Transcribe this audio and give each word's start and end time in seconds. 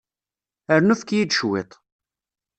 Rnu 0.79 0.93
efk-iyi-d 0.95 1.35
cwiṭ. 1.37 1.71